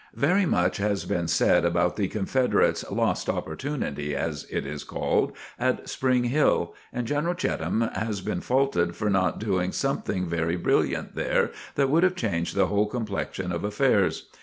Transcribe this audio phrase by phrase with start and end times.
[0.15, 5.87] Very much has been said about the Confederates' "lost opportunity," as it is called, at
[5.87, 11.51] Spring Hill, and General Cheatham has been faulted for not doing something very brilliant there
[11.75, 14.27] that would have changed the whole complexion of affairs.